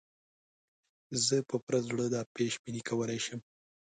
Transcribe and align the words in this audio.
زه 1.25 1.35
په 1.49 1.55
پوره 1.63 1.79
زړه 1.87 2.05
دا 2.15 2.21
پېش 2.35 2.53
بیني 2.63 2.81
کولای 2.89 3.19
شم. 3.25 3.39